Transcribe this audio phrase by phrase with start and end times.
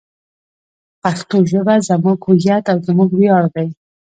[1.01, 3.67] پښتو ژبه زموږ هویت او زموږ ویاړ دی.